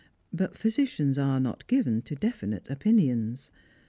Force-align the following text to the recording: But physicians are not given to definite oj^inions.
But 0.33 0.57
physicians 0.57 1.19
are 1.19 1.39
not 1.39 1.67
given 1.67 2.01
to 2.01 2.15
definite 2.15 2.63
oj^inions. 2.63 3.51